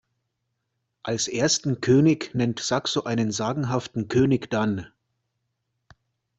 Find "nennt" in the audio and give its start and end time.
2.33-2.59